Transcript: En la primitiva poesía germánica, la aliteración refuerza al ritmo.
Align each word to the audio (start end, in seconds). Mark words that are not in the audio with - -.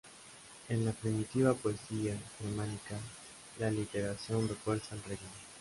En 0.69 0.83
la 0.83 0.93
primitiva 0.93 1.53
poesía 1.53 2.17
germánica, 2.39 2.97
la 3.59 3.67
aliteración 3.67 4.47
refuerza 4.49 4.95
al 4.95 5.03
ritmo. 5.03 5.29